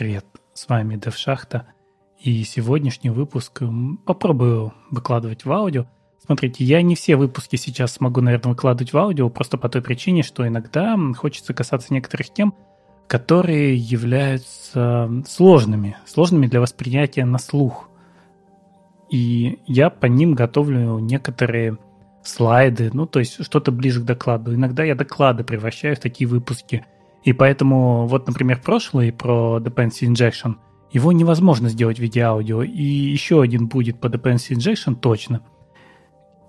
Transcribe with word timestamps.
Привет, 0.00 0.24
с 0.54 0.66
вами 0.66 0.96
Дев 0.96 1.14
Шахта. 1.14 1.66
И 2.18 2.42
сегодняшний 2.44 3.10
выпуск 3.10 3.62
попробую 4.06 4.72
выкладывать 4.90 5.44
в 5.44 5.52
аудио. 5.52 5.84
Смотрите, 6.24 6.64
я 6.64 6.80
не 6.80 6.94
все 6.94 7.16
выпуски 7.16 7.56
сейчас 7.56 7.92
смогу, 7.92 8.22
наверное, 8.22 8.52
выкладывать 8.52 8.94
в 8.94 8.96
аудио, 8.96 9.28
просто 9.28 9.58
по 9.58 9.68
той 9.68 9.82
причине, 9.82 10.22
что 10.22 10.48
иногда 10.48 10.96
хочется 11.14 11.52
касаться 11.52 11.92
некоторых 11.92 12.32
тем, 12.32 12.54
которые 13.08 13.76
являются 13.76 15.10
сложными, 15.28 15.98
сложными 16.06 16.46
для 16.46 16.62
восприятия 16.62 17.26
на 17.26 17.36
слух. 17.36 17.90
И 19.10 19.58
я 19.66 19.90
по 19.90 20.06
ним 20.06 20.32
готовлю 20.32 20.98
некоторые 20.98 21.76
слайды, 22.24 22.88
ну, 22.94 23.04
то 23.04 23.18
есть 23.18 23.44
что-то 23.44 23.70
ближе 23.70 24.00
к 24.00 24.06
докладу. 24.06 24.54
Иногда 24.54 24.82
я 24.82 24.94
доклады 24.94 25.44
превращаю 25.44 25.94
в 25.94 26.00
такие 26.00 26.26
выпуски. 26.26 26.86
И 27.22 27.32
поэтому, 27.32 28.06
вот, 28.06 28.26
например, 28.26 28.60
прошлый 28.64 29.12
про 29.12 29.58
Dependency 29.60 30.08
Injection, 30.08 30.56
его 30.90 31.12
невозможно 31.12 31.68
сделать 31.68 31.98
в 31.98 32.02
виде 32.02 32.20
аудио, 32.20 32.62
и 32.62 32.82
еще 32.82 33.42
один 33.42 33.68
будет 33.68 34.00
по 34.00 34.06
Dependency 34.06 34.56
Injection 34.56 34.94
точно. 34.96 35.42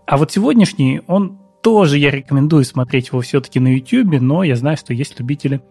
А 0.07 0.17
вот 0.17 0.31
сегодняшний, 0.31 1.01
он 1.07 1.39
тоже 1.61 1.97
я 1.97 2.09
рекомендую 2.09 2.63
смотреть 2.63 3.09
его 3.09 3.21
все-таки 3.21 3.59
на 3.59 3.75
YouTube, 3.75 4.19
но 4.21 4.43
я 4.43 4.55
знаю, 4.55 4.77
что 4.77 4.93
есть 4.93 5.19
любители 5.19 5.61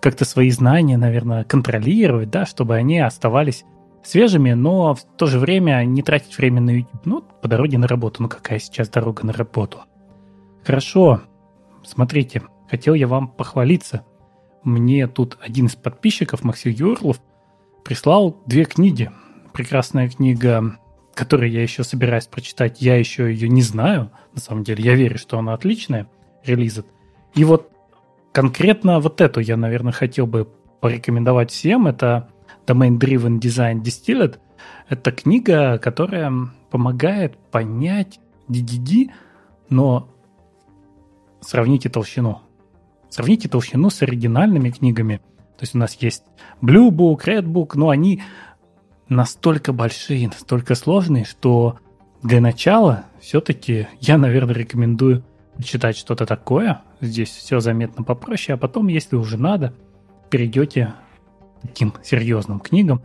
как-то 0.00 0.24
свои 0.24 0.50
знания, 0.50 0.96
наверное, 0.96 1.44
контролировать, 1.44 2.30
да, 2.30 2.46
чтобы 2.46 2.74
они 2.74 2.98
оставались 2.98 3.64
свежими, 4.02 4.52
но 4.52 4.94
в 4.94 5.04
то 5.16 5.26
же 5.26 5.38
время 5.38 5.84
не 5.84 6.02
тратить 6.02 6.36
время 6.36 6.60
на 6.60 6.70
YouTube. 6.70 7.04
Ну, 7.04 7.22
по 7.42 7.48
дороге 7.48 7.78
на 7.78 7.86
работу. 7.86 8.22
Ну, 8.22 8.28
какая 8.28 8.58
сейчас 8.58 8.88
дорога 8.88 9.24
на 9.26 9.32
работу? 9.32 9.80
Хорошо. 10.64 11.22
Смотрите, 11.84 12.42
хотел 12.68 12.94
я 12.94 13.06
вам 13.06 13.28
похвалиться. 13.28 14.04
Мне 14.62 15.06
тут 15.06 15.38
один 15.40 15.66
из 15.66 15.76
подписчиков, 15.76 16.44
Максим 16.44 16.72
Юрлов, 16.72 17.20
прислал 17.84 18.36
две 18.46 18.64
книги. 18.64 19.10
Прекрасная 19.52 20.08
книга, 20.08 20.78
которую 21.14 21.50
я 21.50 21.62
еще 21.62 21.82
собираюсь 21.82 22.26
прочитать. 22.26 22.80
Я 22.80 22.96
еще 22.96 23.32
ее 23.32 23.48
не 23.48 23.62
знаю. 23.62 24.10
На 24.34 24.40
самом 24.40 24.64
деле, 24.64 24.84
я 24.84 24.94
верю, 24.94 25.18
что 25.18 25.38
она 25.38 25.54
отличная, 25.54 26.08
релизит. 26.44 26.86
И 27.34 27.44
вот 27.44 27.70
конкретно 28.32 29.00
вот 29.00 29.20
эту 29.20 29.40
я, 29.40 29.56
наверное, 29.56 29.92
хотел 29.92 30.26
бы 30.26 30.48
порекомендовать 30.80 31.50
всем. 31.50 31.86
Это 31.86 32.28
Domain 32.66 32.98
Driven 32.98 33.40
Design 33.40 33.82
Distilled. 33.82 34.38
Это 34.88 35.12
книга, 35.12 35.78
которая 35.78 36.32
помогает 36.70 37.38
понять 37.50 38.20
DDD, 38.48 39.10
но 39.68 40.08
сравните 41.40 41.88
толщину. 41.88 42.42
Сравните 43.10 43.48
толщину 43.48 43.90
с 43.90 44.02
оригинальными 44.02 44.70
книгами. 44.70 45.16
То 45.58 45.64
есть 45.64 45.74
у 45.74 45.78
нас 45.78 45.94
есть 46.00 46.22
Blue 46.62 46.90
Book, 46.90 47.24
Red 47.26 47.44
Book, 47.44 47.72
но 47.74 47.90
они 47.90 48.22
настолько 49.08 49.72
большие, 49.72 50.28
настолько 50.28 50.74
сложные, 50.74 51.24
что 51.24 51.78
для 52.22 52.40
начала 52.40 53.04
все-таки 53.20 53.88
я, 54.00 54.16
наверное, 54.16 54.54
рекомендую 54.54 55.24
читать 55.62 55.96
что-то 55.96 56.24
такое. 56.24 56.82
Здесь 57.00 57.30
все 57.30 57.60
заметно 57.60 58.04
попроще, 58.04 58.54
а 58.54 58.58
потом, 58.58 58.86
если 58.88 59.16
уже 59.16 59.36
надо, 59.36 59.74
перейдете 60.30 60.94
таким 61.60 61.92
серьезным 62.02 62.60
книгам. 62.60 63.02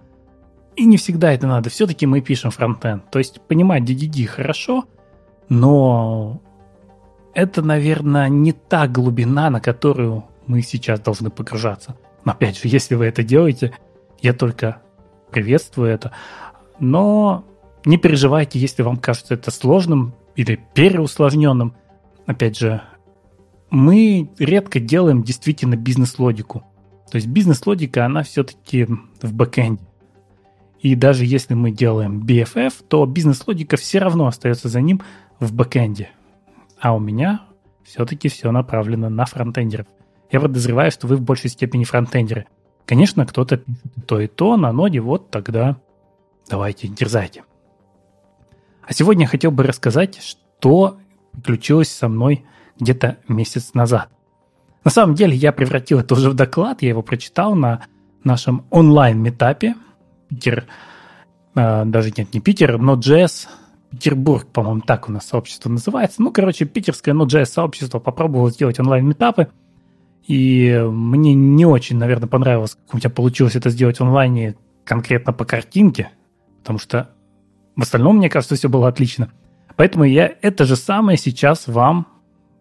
И 0.76 0.86
не 0.86 0.98
всегда 0.98 1.32
это 1.32 1.48
надо. 1.48 1.70
Все-таки 1.70 2.06
мы 2.06 2.22
пишем 2.22 2.52
фронтенд. 2.52 3.10
То 3.10 3.20
есть 3.20 3.42
понимать 3.42 3.84
DDD 3.84 4.26
хорошо, 4.26 4.86
но 5.50 6.42
это, 7.36 7.62
наверное, 7.62 8.30
не 8.30 8.54
та 8.54 8.88
глубина, 8.88 9.50
на 9.50 9.60
которую 9.60 10.24
мы 10.48 10.62
сейчас 10.62 11.02
должны 11.02 11.30
погружаться. 11.30 11.98
Но 12.24 12.32
опять 12.32 12.58
же, 12.58 12.62
если 12.64 12.96
вы 12.96 13.06
это 13.06 13.24
делаете, 13.24 13.78
я 14.22 14.34
только 14.34 14.82
приветствую 15.32 15.90
это. 15.92 16.12
Но 16.80 17.46
не 17.84 17.98
переживайте, 17.98 18.58
если 18.58 18.82
вам 18.82 18.98
кажется 18.98 19.34
это 19.34 19.52
сложным 19.52 20.16
или 20.36 20.60
переусложненным. 20.74 21.76
Опять 22.26 22.58
же, 22.58 22.82
мы 23.70 24.30
редко 24.40 24.80
делаем 24.80 25.22
действительно 25.22 25.76
бизнес-логику. 25.76 26.64
То 27.12 27.18
есть 27.18 27.28
бизнес-логика, 27.28 28.06
она 28.06 28.24
все-таки 28.24 28.88
в 29.22 29.34
бэкэнде. 29.34 29.84
И 30.80 30.96
даже 30.96 31.26
если 31.26 31.54
мы 31.54 31.72
делаем 31.72 32.24
BFF, 32.26 32.74
то 32.88 33.06
бизнес-логика 33.06 33.76
все 33.76 34.00
равно 34.00 34.28
остается 34.28 34.70
за 34.70 34.82
ним 34.82 35.02
в 35.40 35.54
бэкэнде. 35.54 36.10
А 36.80 36.94
у 36.96 37.00
меня 37.00 37.42
все-таки 37.84 38.30
все 38.30 38.52
направлено 38.52 39.10
на 39.10 39.26
фронтендеров. 39.26 39.88
Я 40.32 40.40
подозреваю, 40.40 40.92
что 40.92 41.08
вы 41.08 41.18
в 41.18 41.22
большей 41.22 41.50
степени 41.50 41.84
фронтендеры. 41.84 42.48
Конечно, 42.86 43.26
кто-то 43.26 43.62
то, 44.08 44.20
и 44.20 44.28
то 44.28 44.58
на 44.58 44.72
ноде, 44.72 45.00
вот 45.00 45.30
тогда 45.32 45.78
давайте, 46.50 46.88
дерзайте. 46.88 47.44
А 48.88 48.94
сегодня 48.94 49.24
я 49.24 49.28
хотел 49.28 49.52
бы 49.52 49.64
рассказать, 49.64 50.22
что 50.22 50.98
приключилось 51.32 51.92
со 51.92 52.08
мной 52.08 52.46
где-то 52.80 53.18
месяц 53.28 53.74
назад. 53.74 54.10
На 54.84 54.92
самом 54.92 55.16
деле 55.16 55.36
я 55.36 55.52
превратил 55.52 56.00
это 56.00 56.14
уже 56.14 56.30
в 56.30 56.36
доклад, 56.36 56.82
я 56.82 56.90
его 56.90 57.02
прочитал 57.02 57.56
на 57.56 57.86
нашем 58.24 58.66
онлайн-метапе. 58.70 59.76
Питер, 60.30 60.66
э, 61.56 61.86
даже 61.86 62.12
нет, 62.16 62.34
не 62.34 62.40
Питер, 62.40 62.78
но 62.78 62.94
Node.js 62.94 63.48
Петербург, 63.92 64.48
по-моему, 64.48 64.82
так 64.82 65.08
у 65.08 65.12
нас 65.12 65.28
сообщество 65.28 65.70
называется. 65.70 66.22
Ну, 66.22 66.32
короче, 66.32 66.66
питерское 66.66 67.14
Node.js 67.14 67.46
сообщество 67.46 68.00
попробовало 68.00 68.52
сделать 68.52 68.80
онлайн-метапы. 68.80 69.48
И 70.28 70.84
мне 70.90 71.34
не 71.34 71.66
очень, 71.66 71.98
наверное, 71.98 72.28
понравилось, 72.28 72.76
как 72.86 72.96
у 72.96 73.00
тебя 73.00 73.12
получилось 73.12 73.56
это 73.56 73.70
сделать 73.70 74.02
онлайне 74.02 74.56
конкретно 74.84 75.34
по 75.34 75.46
картинке, 75.46 76.10
потому 76.60 76.80
что 76.80 77.12
в 77.76 77.82
остальном, 77.82 78.18
мне 78.18 78.30
кажется, 78.30 78.56
все 78.56 78.70
было 78.70 78.88
отлично. 78.88 79.32
Поэтому 79.76 80.04
я 80.04 80.34
это 80.42 80.66
же 80.66 80.76
самое 80.76 81.18
сейчас 81.18 81.68
вам 81.68 82.08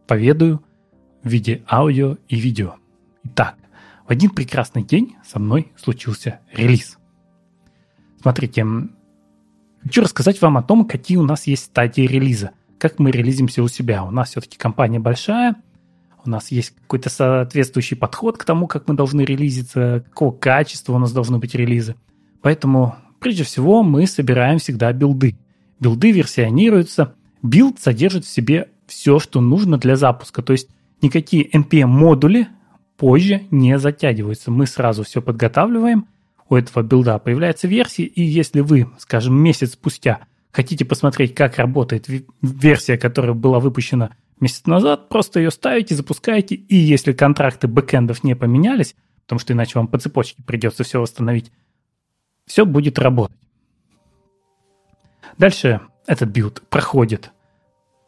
поведаю– 0.07 0.63
в 1.25 1.29
виде 1.29 1.65
аудио 1.69 2.19
и 2.29 2.37
видео. 2.37 2.77
Итак, 3.25 3.57
в 4.07 4.13
один 4.13 4.31
прекрасный 4.31 4.85
день 4.85 5.17
со 5.27 5.39
мной 5.39 5.73
случился 5.77 6.41
релиз. 6.53 6.99
Смотрите, 8.21 8.65
хочу 9.85 10.03
рассказать 10.03 10.41
вам 10.41 10.57
о 10.57 10.63
том, 10.63 10.87
какие 10.87 11.17
у 11.17 11.23
нас 11.23 11.47
есть 11.47 11.67
стадии 11.67 12.03
релиза, 12.03 12.51
как 12.79 12.99
мы 12.99 13.11
релизимся 13.11 13.63
у 13.63 13.69
себя. 13.69 14.05
У 14.05 14.11
нас 14.11 14.31
все-таки 14.31 14.59
компания 14.59 14.99
большая, 14.99 15.57
у 16.25 16.31
нас 16.31 16.51
есть 16.51 16.75
какой-то 16.75 17.11
соответствующий 17.11 17.97
подход 17.97 18.39
к 18.39 18.45
тому, 18.45 18.67
как 18.67 18.89
мы 18.89 18.95
должны 18.95 19.23
релизиться, 19.23 20.05
какого 20.09 20.33
качества 20.33 20.95
у 20.95 20.99
нас 20.99 21.13
должны 21.13 21.39
быть 21.39 21.55
релизы. 21.55 21.97
Поэтому, 22.41 22.97
прежде 23.21 23.45
всего, 23.45 23.83
мы 23.83 24.07
собираем 24.07 24.59
всегда 24.59 24.93
билды. 24.93 25.37
Билды 25.81 26.13
версионируются. 26.13 27.15
Билд 27.43 27.79
содержит 27.79 28.25
в 28.25 28.31
себе 28.31 28.71
все, 28.87 29.19
что 29.19 29.41
нужно 29.41 29.77
для 29.77 29.97
запуска. 29.97 30.43
То 30.43 30.53
есть 30.53 30.69
никакие 31.03 31.49
NPM-модули 31.51 32.49
позже 32.97 33.43
не 33.51 33.79
затягиваются. 33.79 34.51
Мы 34.51 34.67
сразу 34.67 35.03
все 35.03 35.21
подготавливаем, 35.21 36.07
у 36.55 36.57
этого 36.57 36.83
билда 36.83 37.19
появляется 37.19 37.67
версия, 37.67 38.05
и 38.05 38.23
если 38.23 38.61
вы, 38.61 38.89
скажем, 38.99 39.35
месяц 39.35 39.73
спустя 39.73 40.27
хотите 40.53 40.85
посмотреть, 40.85 41.35
как 41.35 41.59
работает 41.59 42.07
версия, 42.41 42.97
которая 42.97 43.35
была 43.35 43.59
выпущена 43.59 44.11
месяц 44.39 44.67
назад, 44.67 45.09
просто 45.09 45.41
ее 45.41 45.51
ставите, 45.51 45.97
запускаете, 45.97 46.55
и 46.55 46.77
если 46.77 47.13
контракты 47.13 47.67
бэкэндов 47.67 48.23
не 48.23 48.37
поменялись, 48.37 48.95
потому 49.23 49.41
что 49.41 49.53
иначе 49.53 49.79
вам 49.79 49.89
по 49.89 49.99
цепочке 49.99 50.43
придется 50.45 50.85
все 50.85 51.01
восстановить, 51.01 51.51
все 52.47 52.65
будет 52.65 52.99
работать. 52.99 53.37
Дальше 55.39 55.81
этот 56.07 56.29
билд 56.29 56.63
проходит 56.69 57.33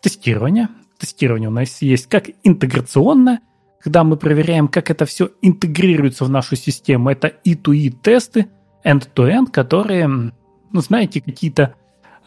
тестирование, 0.01 0.69
тестирование 0.99 1.49
у 1.49 1.53
нас 1.53 1.83
есть 1.83 2.07
как 2.07 2.27
интеграционное, 2.45 3.41
когда 3.87 4.03
мы 4.03 4.17
проверяем, 4.17 4.67
как 4.67 4.91
это 4.91 5.07
все 5.07 5.31
интегрируется 5.43 6.25
в 6.25 6.29
нашу 6.29 6.57
систему. 6.57 7.09
Это 7.09 7.35
E2E 7.45 7.95
тесты, 8.03 8.49
end-to-end, 8.85 9.53
которые, 9.53 10.09
ну, 10.09 10.81
знаете, 10.81 11.21
какие-то 11.21 11.77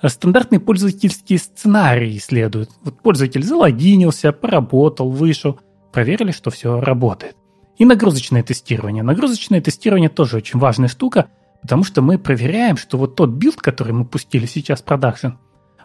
стандартные 0.01 0.61
пользовательские 0.61 1.37
сценарии 1.37 2.15
исследуют. 2.15 2.69
Вот 2.85 3.01
пользователь 3.01 3.43
залогинился, 3.43 4.31
поработал, 4.31 5.11
вышел, 5.11 5.59
проверили, 5.91 6.31
что 6.31 6.49
все 6.49 6.79
работает. 6.79 7.35
И 7.77 7.83
нагрузочное 7.83 8.41
тестирование. 8.41 9.03
Нагрузочное 9.03 9.59
тестирование 9.59 10.09
тоже 10.09 10.37
очень 10.37 10.61
важная 10.61 10.87
штука, 10.87 11.27
потому 11.61 11.83
что 11.83 12.01
мы 12.01 12.17
проверяем, 12.17 12.77
что 12.77 12.97
вот 12.97 13.17
тот 13.17 13.31
билд, 13.31 13.57
который 13.57 13.91
мы 13.91 14.05
пустили 14.05 14.45
сейчас 14.45 14.79
в 14.79 14.85
продакшн, 14.85 15.31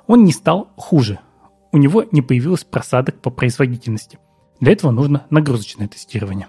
он 0.06 0.22
не 0.22 0.30
стал 0.30 0.70
хуже 0.76 1.18
у 1.74 1.76
него 1.76 2.04
не 2.12 2.22
появилось 2.22 2.62
просадок 2.62 3.20
по 3.20 3.30
производительности. 3.30 4.20
Для 4.64 4.72
этого 4.72 4.92
нужно 4.92 5.26
нагрузочное 5.28 5.88
тестирование. 5.88 6.48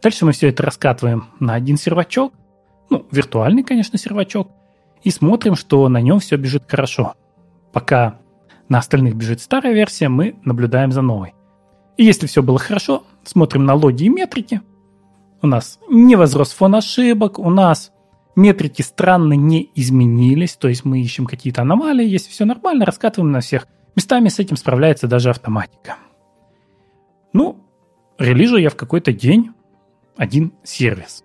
Дальше 0.00 0.24
мы 0.24 0.30
все 0.30 0.50
это 0.50 0.62
раскатываем 0.62 1.30
на 1.40 1.54
один 1.54 1.76
сервачок, 1.76 2.32
ну, 2.90 3.08
виртуальный, 3.10 3.64
конечно, 3.64 3.98
сервачок, 3.98 4.52
и 5.02 5.10
смотрим, 5.10 5.56
что 5.56 5.88
на 5.88 6.00
нем 6.00 6.20
все 6.20 6.36
бежит 6.36 6.62
хорошо. 6.68 7.14
Пока 7.72 8.20
на 8.68 8.78
остальных 8.78 9.16
бежит 9.16 9.40
старая 9.40 9.74
версия, 9.74 10.08
мы 10.08 10.36
наблюдаем 10.44 10.92
за 10.92 11.02
новой. 11.02 11.34
И 11.96 12.04
если 12.04 12.28
все 12.28 12.40
было 12.40 12.60
хорошо, 12.60 13.02
смотрим 13.24 13.64
на 13.64 13.74
логи 13.74 14.04
и 14.04 14.08
метрики. 14.10 14.60
У 15.42 15.48
нас 15.48 15.80
не 15.90 16.14
возрос 16.14 16.52
фон 16.52 16.76
ошибок, 16.76 17.40
у 17.40 17.50
нас 17.50 17.90
Метрики 18.36 18.82
странно 18.82 19.32
не 19.32 19.70
изменились, 19.74 20.54
то 20.56 20.68
есть 20.68 20.84
мы 20.84 21.00
ищем 21.00 21.26
какие-то 21.26 21.62
аномалии, 21.62 22.06
если 22.06 22.30
все 22.30 22.44
нормально, 22.44 22.84
раскатываем 22.84 23.32
на 23.32 23.40
всех. 23.40 23.66
Местами 23.96 24.28
с 24.28 24.40
этим 24.40 24.56
справляется 24.56 25.06
даже 25.08 25.30
автоматика. 25.30 25.98
Ну, 27.34 27.60
релижу 28.16 28.56
я 28.56 28.70
в 28.70 28.76
какой-то 28.76 29.12
день 29.12 29.50
один 30.16 30.52
сервис. 30.62 31.24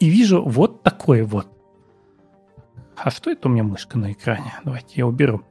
И 0.00 0.08
вижу 0.08 0.42
вот 0.42 0.82
такой 0.82 1.22
вот. 1.22 1.46
А 2.96 3.10
что 3.10 3.30
это 3.30 3.48
у 3.48 3.52
меня 3.52 3.62
мышка 3.62 3.96
на 3.96 4.12
экране? 4.12 4.52
Давайте 4.64 4.94
я 4.96 5.06
уберу. 5.06 5.42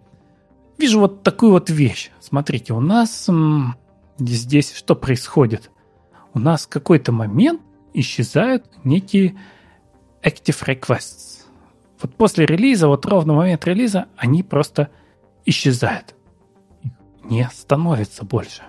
Вижу 0.77 0.99
вот 0.99 1.23
такую 1.23 1.53
вот 1.53 1.69
вещь. 1.69 2.11
Смотрите, 2.19 2.73
у 2.73 2.81
нас 2.81 3.29
м, 3.29 3.75
здесь 4.19 4.73
что 4.73 4.93
происходит? 4.93 5.71
У 6.33 6.39
нас 6.39 6.65
в 6.65 6.69
какой-то 6.69 7.13
момент 7.13 7.61
исчезают 7.93 8.69
некие 8.83 9.37
active 10.21 10.65
requests. 10.65 11.45
Вот 12.01 12.13
после 12.13 12.45
релиза, 12.45 12.89
вот 12.89 13.05
ровно 13.05 13.33
в 13.33 13.37
момент 13.37 13.65
релиза, 13.65 14.07
они 14.17 14.43
просто 14.43 14.89
исчезают. 15.45 16.13
Не 17.23 17.49
становится 17.53 18.25
больше. 18.25 18.63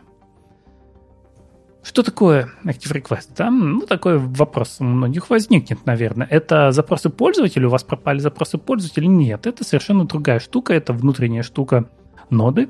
Что 1.89 2.03
такое 2.03 2.51
Active 2.65 2.93
Request? 2.93 3.31
Там, 3.35 3.73
ну, 3.73 3.87
такой 3.87 4.19
вопрос 4.19 4.77
у 4.81 4.85
многих 4.85 5.31
возникнет, 5.31 5.87
наверное. 5.87 6.27
Это 6.27 6.71
запросы 6.71 7.09
пользователя, 7.09 7.67
у 7.67 7.71
вас 7.71 7.83
пропали 7.83 8.19
запросы 8.19 8.59
пользователя? 8.59 9.07
Нет, 9.07 9.47
это 9.47 9.65
совершенно 9.65 10.05
другая 10.05 10.39
штука, 10.39 10.75
это 10.75 10.93
внутренняя 10.93 11.43
штука 11.43 11.89
ноды. 12.29 12.69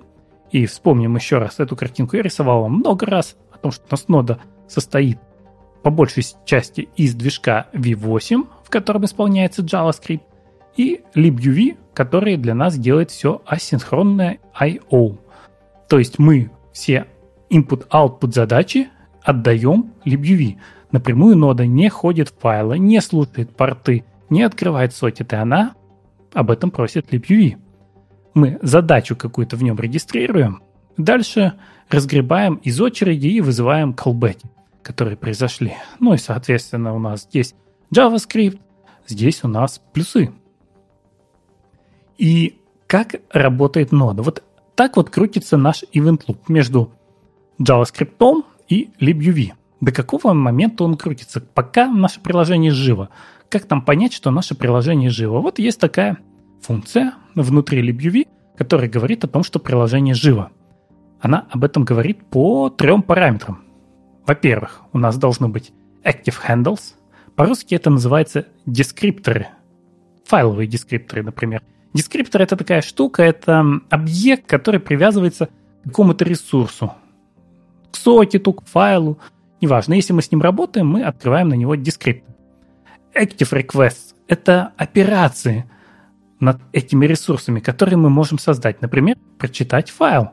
И 0.52 0.66
вспомним 0.66 1.16
еще 1.16 1.38
раз 1.38 1.58
эту 1.58 1.74
картинку, 1.74 2.14
я 2.14 2.22
рисовал 2.22 2.62
вам 2.62 2.74
много 2.74 3.06
раз 3.06 3.36
о 3.50 3.58
том, 3.58 3.72
что 3.72 3.82
у 3.86 3.90
нас 3.90 4.06
нода 4.06 4.38
состоит 4.68 5.18
по 5.82 5.90
большей 5.90 6.22
части 6.44 6.88
из 6.94 7.16
движка 7.16 7.66
V8, 7.72 8.46
в 8.62 8.70
котором 8.70 9.04
исполняется 9.04 9.62
JavaScript, 9.62 10.22
и 10.76 11.00
libuv, 11.16 11.76
который 11.92 12.36
для 12.36 12.54
нас 12.54 12.78
делает 12.78 13.10
все 13.10 13.42
асинхронное 13.46 14.38
I.O. 14.54 15.16
То 15.88 15.98
есть 15.98 16.20
мы 16.20 16.52
все 16.72 17.08
input-output 17.50 18.32
задачи 18.32 18.90
отдаем 19.28 19.92
libuv. 20.04 20.58
Напрямую 20.90 21.36
нода 21.36 21.66
не 21.66 21.88
ходит 21.88 22.30
в 22.30 22.38
файлы, 22.38 22.78
не 22.78 23.00
слушает 23.00 23.54
порты, 23.54 24.04
не 24.30 24.42
открывает 24.42 24.94
сокеты, 24.94 25.36
она 25.36 25.74
об 26.32 26.50
этом 26.50 26.70
просит 26.70 27.12
libuv. 27.12 27.58
Мы 28.34 28.58
задачу 28.62 29.16
какую-то 29.16 29.56
в 29.56 29.62
нем 29.62 29.78
регистрируем, 29.78 30.62
дальше 30.96 31.54
разгребаем 31.88 32.54
из 32.56 32.80
очереди 32.80 33.28
и 33.28 33.40
вызываем 33.40 33.92
callback 33.92 34.38
которые 34.88 35.18
произошли. 35.18 35.74
Ну 36.00 36.14
и, 36.14 36.16
соответственно, 36.16 36.94
у 36.94 36.98
нас 36.98 37.24
здесь 37.24 37.54
JavaScript, 37.94 38.58
здесь 39.06 39.44
у 39.44 39.48
нас 39.48 39.82
плюсы. 39.92 40.32
И 42.16 42.58
как 42.86 43.16
работает 43.30 43.92
нода? 43.92 44.22
Вот 44.22 44.42
так 44.74 44.96
вот 44.96 45.10
крутится 45.10 45.58
наш 45.58 45.84
event 45.92 46.22
loop 46.26 46.38
между 46.48 46.90
JavaScript 47.60 48.16
и 48.68 48.90
libuv. 49.00 49.52
До 49.80 49.92
какого 49.92 50.32
момента 50.32 50.84
он 50.84 50.96
крутится? 50.96 51.40
Пока 51.40 51.88
наше 51.88 52.20
приложение 52.20 52.72
живо. 52.72 53.10
Как 53.48 53.68
нам 53.70 53.82
понять, 53.82 54.12
что 54.12 54.30
наше 54.30 54.54
приложение 54.54 55.10
живо? 55.10 55.40
Вот 55.40 55.58
есть 55.58 55.80
такая 55.80 56.18
функция 56.60 57.14
внутри 57.34 57.88
libuv, 57.88 58.26
которая 58.56 58.88
говорит 58.88 59.24
о 59.24 59.28
том, 59.28 59.42
что 59.42 59.58
приложение 59.58 60.14
живо. 60.14 60.50
Она 61.20 61.46
об 61.50 61.64
этом 61.64 61.84
говорит 61.84 62.24
по 62.24 62.70
трем 62.70 63.02
параметрам. 63.02 63.62
Во-первых, 64.26 64.82
у 64.92 64.98
нас 64.98 65.16
должны 65.16 65.48
быть 65.48 65.72
active 66.04 66.36
handles. 66.46 66.94
По-русски 67.34 67.74
это 67.74 67.90
называется 67.90 68.46
дескрипторы. 68.66 69.48
Файловые 70.26 70.66
дескрипторы, 70.66 71.22
например. 71.22 71.62
Дескриптор— 71.94 72.42
это 72.42 72.56
такая 72.56 72.82
штука, 72.82 73.22
это 73.22 73.64
объект, 73.88 74.46
который 74.46 74.80
привязывается 74.80 75.46
к 75.46 75.88
какому-то 75.88 76.24
ресурсу. 76.24 76.92
К 77.90 77.96
сокету, 77.96 78.52
к 78.52 78.66
файлу. 78.66 79.18
Неважно, 79.60 79.94
если 79.94 80.12
мы 80.12 80.22
с 80.22 80.30
ним 80.30 80.42
работаем, 80.42 80.86
мы 80.86 81.02
открываем 81.02 81.48
на 81.48 81.54
него 81.54 81.74
дескриптор. 81.74 82.34
Active 83.14 83.52
requests— 83.52 84.14
это 84.28 84.72
операции 84.76 85.68
над 86.40 86.60
этими 86.72 87.06
ресурсами, 87.06 87.60
которые 87.60 87.96
мы 87.96 88.10
можем 88.10 88.38
создать. 88.38 88.80
Например, 88.82 89.16
прочитать 89.38 89.90
файл. 89.90 90.30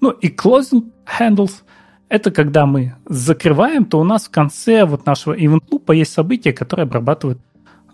Ну 0.00 0.10
и 0.10 0.28
closing 0.28 0.92
handles 1.18 1.62
это 2.08 2.30
когда 2.30 2.66
мы 2.66 2.94
закрываем, 3.06 3.84
то 3.84 3.98
у 3.98 4.04
нас 4.04 4.26
в 4.26 4.30
конце 4.30 4.84
вот 4.84 5.06
нашего 5.06 5.36
event 5.36 5.64
loop 5.70 5.94
есть 5.94 6.12
событие, 6.12 6.54
которое 6.54 6.84
обрабатывает 6.84 7.38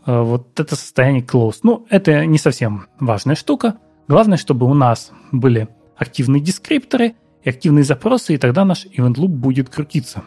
э, 0.05 0.21
вот 0.21 0.59
это 0.61 0.77
состояние 0.77 1.23
close. 1.23 1.61
Ну, 1.62 1.87
это 1.88 2.27
не 2.27 2.38
совсем 2.38 2.87
важная 3.00 3.37
штука. 3.37 3.79
Главное, 4.09 4.37
чтобы 4.37 4.67
у 4.67 4.75
нас 4.75 5.12
были 5.31 5.69
активные 5.97 6.43
дескрипторы 6.43 7.15
и 7.43 7.49
активные 7.49 7.85
запросы, 7.85 8.35
и 8.35 8.39
тогда 8.39 8.65
наш 8.65 8.87
event 8.87 9.15
loop 9.15 9.29
будет 9.29 9.69
крутиться. 9.69 10.23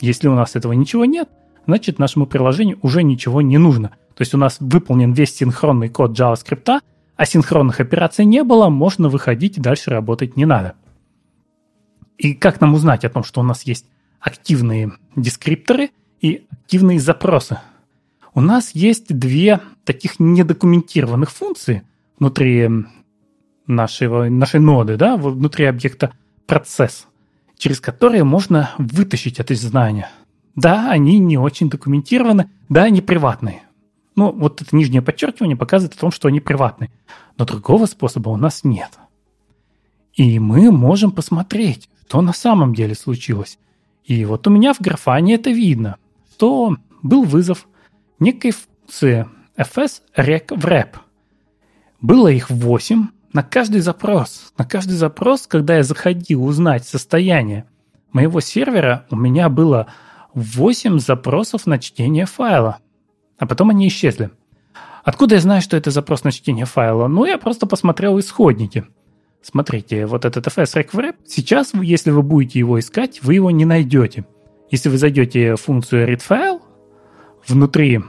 Если 0.00 0.28
у 0.28 0.34
нас 0.34 0.56
этого 0.56 0.72
ничего 0.72 1.04
нет, 1.04 1.28
значит 1.66 1.98
нашему 1.98 2.26
приложению 2.26 2.78
уже 2.82 3.02
ничего 3.02 3.42
не 3.42 3.58
нужно. 3.58 3.90
То 4.14 4.22
есть 4.22 4.34
у 4.34 4.38
нас 4.38 4.58
выполнен 4.60 5.12
весь 5.12 5.34
синхронный 5.34 5.88
код 5.88 6.18
JavaScript, 6.18 6.80
а 7.16 7.26
синхронных 7.26 7.80
операций 7.80 8.24
не 8.24 8.42
было, 8.44 8.68
можно 8.68 9.08
выходить 9.08 9.58
и 9.58 9.60
дальше 9.60 9.90
работать 9.90 10.36
не 10.36 10.46
надо. 10.46 10.74
И 12.18 12.34
как 12.34 12.60
нам 12.60 12.74
узнать 12.74 13.04
о 13.04 13.10
том, 13.10 13.24
что 13.24 13.40
у 13.40 13.44
нас 13.44 13.62
есть 13.62 13.86
активные 14.20 14.92
дескрипторы 15.16 15.90
и 16.20 16.46
активные 16.50 17.00
запросы? 17.00 17.58
У 18.34 18.40
нас 18.40 18.72
есть 18.74 19.16
две 19.16 19.60
таких 19.84 20.20
недокументированных 20.20 21.30
функции 21.30 21.82
внутри 22.18 22.68
нашего, 23.66 24.28
нашей 24.28 24.60
ноды, 24.60 24.96
да, 24.96 25.16
внутри 25.16 25.64
объекта 25.64 26.12
процесс, 26.50 27.06
через 27.56 27.78
которые 27.78 28.24
можно 28.24 28.70
вытащить 28.76 29.38
это 29.38 29.54
знание. 29.54 30.08
Да, 30.56 30.90
они 30.90 31.20
не 31.20 31.38
очень 31.38 31.70
документированы, 31.70 32.50
да, 32.68 32.82
они 32.82 33.00
приватные. 33.00 33.62
Ну, 34.16 34.32
вот 34.32 34.60
это 34.60 34.74
нижнее 34.74 35.00
подчеркивание 35.00 35.56
показывает 35.56 35.94
о 35.94 36.00
том, 36.00 36.10
что 36.10 36.26
они 36.26 36.40
приватные. 36.40 36.90
Но 37.38 37.44
другого 37.44 37.86
способа 37.86 38.30
у 38.30 38.36
нас 38.36 38.64
нет. 38.64 38.98
И 40.14 40.40
мы 40.40 40.72
можем 40.72 41.12
посмотреть, 41.12 41.88
что 42.08 42.20
на 42.20 42.32
самом 42.32 42.74
деле 42.74 42.96
случилось. 42.96 43.56
И 44.04 44.24
вот 44.24 44.44
у 44.48 44.50
меня 44.50 44.74
в 44.74 44.80
графане 44.80 45.36
это 45.36 45.50
видно, 45.50 45.98
что 46.32 46.76
был 47.00 47.22
вызов 47.22 47.68
некой 48.18 48.50
функции 48.50 49.28
fsrecwrap. 49.56 50.96
Было 52.00 52.26
их 52.26 52.50
8 52.50 53.06
на 53.32 53.42
каждый 53.42 53.80
запрос. 53.80 54.52
На 54.58 54.64
каждый 54.64 54.92
запрос, 54.92 55.46
когда 55.46 55.76
я 55.76 55.82
заходил 55.82 56.44
узнать 56.44 56.86
состояние 56.86 57.64
моего 58.12 58.40
сервера, 58.40 59.06
у 59.10 59.16
меня 59.16 59.48
было 59.48 59.86
8 60.34 60.98
запросов 60.98 61.66
на 61.66 61.78
чтение 61.78 62.26
файла. 62.26 62.78
А 63.38 63.46
потом 63.46 63.70
они 63.70 63.88
исчезли. 63.88 64.30
Откуда 65.04 65.36
я 65.36 65.40
знаю, 65.40 65.62
что 65.62 65.76
это 65.76 65.90
запрос 65.90 66.24
на 66.24 66.32
чтение 66.32 66.66
файла? 66.66 67.08
Ну, 67.08 67.24
я 67.24 67.38
просто 67.38 67.66
посмотрел 67.66 68.18
исходники– 68.18 68.84
Смотрите, 69.42 70.06
вот 70.06 70.24
этот 70.24 70.46
fsrecwrap, 70.46 71.16
сейчас, 71.26 71.72
если 71.74 72.10
вы 72.10 72.22
будете 72.22 72.58
его 72.58 72.78
искать, 72.78 73.22
вы 73.22 73.34
его 73.34 73.50
не 73.50 73.64
найдете. 73.64 74.26
Если 74.70 74.88
вы 74.88 74.98
зайдете 74.98 75.54
в 75.54 75.62
функцию 75.62 76.12
readFile, 76.12 76.60
внутри 77.46 78.00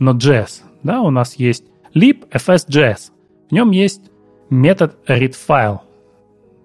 Node.js, 0.00 0.62
да, 0.82 1.00
у 1.00 1.10
нас 1.10 1.36
есть 1.36 1.64
lib.fs.js. 1.94 3.12
В 3.48 3.52
нем 3.52 3.70
есть 3.70 4.10
метод 4.52 4.96
readFile. 5.08 5.80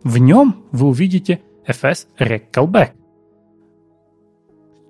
В 0.03 0.17
нем 0.17 0.65
вы 0.71 0.87
увидите 0.87 1.41
fsrecallback. 1.67 2.91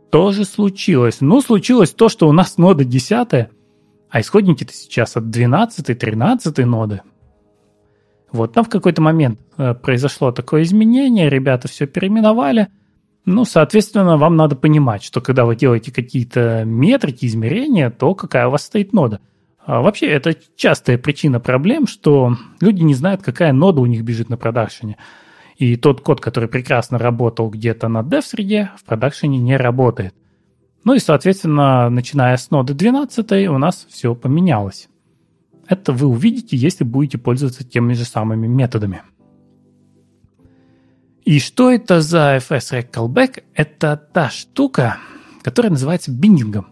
Что 0.09 0.31
же 0.31 0.45
случилось? 0.45 1.21
Ну, 1.21 1.41
случилось 1.41 1.91
то, 1.91 2.09
что 2.09 2.27
у 2.27 2.31
нас 2.31 2.57
нода 2.57 2.83
10, 2.83 3.49
а 4.09 4.21
исходники-то 4.21 4.73
сейчас 4.73 5.15
от 5.15 5.25
12-13 5.25 6.65
ноды. 6.65 7.01
Вот 8.31 8.53
там 8.53 8.65
в 8.65 8.69
какой-то 8.69 9.01
момент 9.01 9.39
э, 9.57 9.73
произошло 9.75 10.31
такое 10.31 10.63
изменение, 10.63 11.29
ребята 11.29 11.67
все 11.67 11.85
переименовали. 11.85 12.67
Ну, 13.25 13.45
соответственно, 13.45 14.17
вам 14.17 14.35
надо 14.35 14.55
понимать, 14.55 15.03
что 15.03 15.21
когда 15.21 15.45
вы 15.45 15.55
делаете 15.55 15.91
какие-то 15.91 16.63
метрики, 16.65 17.25
измерения, 17.25 17.89
то 17.89 18.15
какая 18.15 18.47
у 18.47 18.51
вас 18.51 18.63
стоит 18.63 18.91
нода. 18.91 19.19
А 19.67 19.81
вообще, 19.81 20.05
это 20.05 20.33
частая 20.55 20.97
причина 20.97 21.41
проблем, 21.41 21.87
что 21.87 22.37
люди 22.61 22.83
не 22.83 22.93
знают, 22.93 23.21
какая 23.21 23.51
нода 23.51 23.81
у 23.81 23.85
них 23.85 24.01
бежит 24.01 24.29
на 24.29 24.37
продакшене. 24.37 24.95
И 25.57 25.75
тот 25.75 25.99
код, 25.99 26.21
который 26.21 26.47
прекрасно 26.47 26.97
работал 26.97 27.49
где-то 27.49 27.89
на 27.89 28.01
dev-среде, 28.01 28.71
в 28.77 28.85
продакшене 28.85 29.39
не 29.39 29.57
работает. 29.57 30.15
Ну 30.85 30.93
и, 30.93 30.99
соответственно, 30.99 31.89
начиная 31.89 32.37
с 32.37 32.49
ноды 32.49 32.75
12 32.75 33.49
у 33.49 33.57
нас 33.57 33.85
все 33.89 34.15
поменялось. 34.15 34.87
Это 35.67 35.91
вы 35.91 36.07
увидите, 36.07 36.55
если 36.55 36.85
будете 36.85 37.17
пользоваться 37.17 37.65
теми 37.65 37.91
же 37.91 38.05
самыми 38.05 38.47
методами. 38.47 39.01
И 41.25 41.41
что 41.41 41.69
это 41.69 41.99
за 41.99 42.37
FS 42.37 42.89
Callback? 42.89 43.43
Это 43.53 43.97
та 43.97 44.29
штука, 44.29 44.95
которая 45.41 45.71
называется 45.71 46.09
биндингом. 46.09 46.67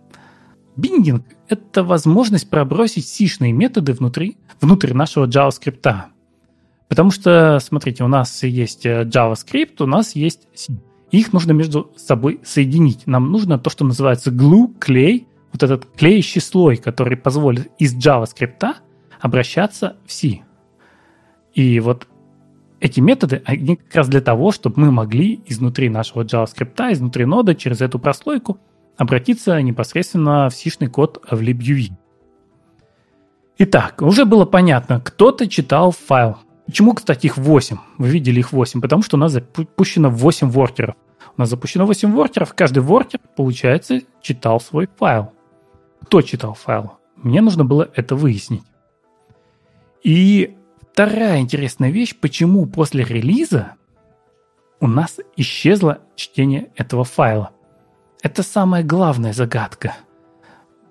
биндинг— 0.78 1.26
это 1.48 1.84
возможность 1.84 2.50
пробросить 2.50 3.08
сишные 3.08 3.52
методы 3.52 3.94
внутри, 3.94 4.38
внутрь 4.62 4.94
нашего 4.94 5.28
JavaScript. 5.28 5.96
Потому 6.88 7.12
что, 7.12 7.60
смотрите, 7.62 8.04
у 8.04 8.08
нас 8.08 8.44
есть 8.44 8.86
э, 8.86 9.04
JavaScript, 9.04 9.82
у 9.82 9.86
нас 9.86 10.16
есть 10.16 10.48
C. 10.54 10.74
Их 11.12 11.34
нужно 11.34 11.52
между 11.54 11.92
собой 11.98 12.40
соединить. 12.44 13.08
Нам 13.08 13.32
нужно 13.32 13.58
то, 13.58 13.70
что 13.70 13.86
называется 13.86 14.32
glue, 14.32 14.78
клей, 14.80 15.28
вот 15.52 15.64
этот 15.64 15.86
клеящий 15.96 16.42
слой, 16.42 16.78
который 16.78 17.18
позволит 17.18 17.72
из 17.80 17.96
JavaScript 17.96 18.76
обращаться 19.20 19.98
в 20.06 20.12
C. 20.12 20.42
И 21.54 21.80
вот 21.80 22.08
эти 22.80 23.00
методы, 23.00 23.42
они 23.46 23.78
как 23.78 23.96
раз 23.96 24.10
для 24.10 24.22
того, 24.22 24.52
чтобы 24.52 24.82
мы 24.82 24.92
могли 24.92 25.42
изнутри 25.46 25.90
нашего 25.90 26.24
JavaScript, 26.24 26.92
изнутри 26.92 27.26
нода, 27.26 27.56
через 27.56 27.82
эту 27.82 27.98
прослойку 27.98 28.60
обратиться 28.98 29.62
непосредственно 29.62 30.50
в 30.50 30.56
сишный 30.56 30.88
код 30.88 31.24
в 31.30 31.42
libuv. 31.42 31.92
Итак, 33.58 34.02
уже 34.02 34.26
было 34.26 34.46
понятно, 34.46 35.00
кто-то 35.00 35.48
читал 35.48 35.92
файл. 35.92 36.38
Почему, 36.66 36.94
кстати, 36.94 37.28
их 37.28 37.38
8? 37.38 37.78
Вы 37.98 38.08
видели 38.10 38.40
их 38.40 38.52
8, 38.52 38.82
потому 38.82 39.04
что 39.04 39.18
у 39.18 39.20
нас 39.20 39.32
запущено 39.32 40.10
8 40.10 40.50
воркеров. 40.50 40.96
У 41.38 41.42
нас 41.42 41.50
запущено 41.50 41.86
8 41.86 42.12
воркеров, 42.14 42.54
каждый 42.54 42.80
воркер, 42.80 43.20
получается, 43.36 44.02
читал 44.22 44.60
свой 44.60 44.90
файл. 44.98 45.32
Кто 46.04 46.22
читал 46.22 46.54
файл? 46.54 46.94
Мне 47.16 47.42
нужно 47.42 47.66
было 47.66 47.90
это 47.96 48.16
выяснить. 48.16 48.64
И 50.04 50.56
вторая 50.92 51.40
интересная 51.40 51.92
вещь, 51.92 52.16
почему 52.16 52.66
после 52.66 53.04
релиза 53.04 53.74
у 54.80 54.88
нас 54.88 55.20
исчезло 55.36 56.00
чтение 56.16 56.72
этого 56.76 57.04
файла. 57.04 57.52
Это 58.26 58.42
самая 58.42 58.82
главная 58.82 59.34
загадка. 59.34 59.94